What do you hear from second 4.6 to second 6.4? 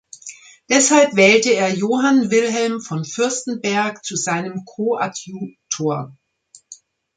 Koadjutor.